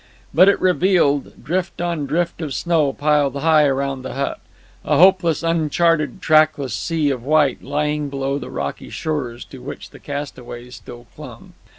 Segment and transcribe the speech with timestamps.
[0.33, 4.39] But it revealed drift on drift of snow piled high around the hut
[4.83, 9.99] a hopeless, uncharted, trackless sea of white lying below the rocky shores to which the
[9.99, 11.53] castaways still clung.